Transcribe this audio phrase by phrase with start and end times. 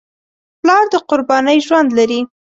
[0.61, 2.19] پلار د قربانۍ ژوند لري.